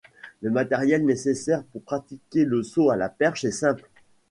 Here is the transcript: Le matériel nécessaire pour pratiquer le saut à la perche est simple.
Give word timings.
Le 0.41 0.49
matériel 0.49 1.05
nécessaire 1.05 1.63
pour 1.65 1.83
pratiquer 1.83 2.43
le 2.43 2.63
saut 2.63 2.89
à 2.89 2.95
la 2.95 3.07
perche 3.07 3.45
est 3.45 3.51
simple. 3.51 3.87